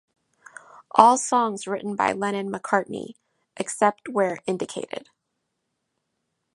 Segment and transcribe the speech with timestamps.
[0.95, 3.13] All songs written by Lennon-McCartney,
[3.57, 5.09] except where indicated.